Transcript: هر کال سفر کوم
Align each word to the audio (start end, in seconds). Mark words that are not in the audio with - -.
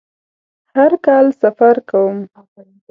هر 0.73 0.91
کال 1.05 1.25
سفر 1.41 1.75
کوم 1.89 2.17